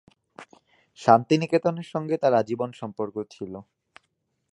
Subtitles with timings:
[0.99, 3.53] শান্তিনিকেতনের সঙ্গে তার আজীবন সম্পর্ক ছিল।